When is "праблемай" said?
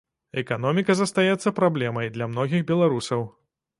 1.59-2.13